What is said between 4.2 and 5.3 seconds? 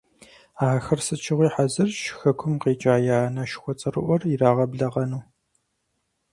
ирагъэблэгъэну.